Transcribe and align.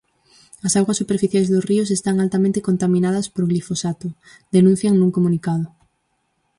"As 0.67 0.73
augas 0.79 0.99
superficiais 1.01 1.47
dos 1.49 1.65
ríos 1.69 1.93
están 1.97 2.15
altamente 2.23 2.63
contaminadas 2.67 3.27
por 3.33 3.43
glifosato", 3.51 4.07
denuncian 4.55 4.93
nun 4.97 5.13
comunicado. 5.17 5.65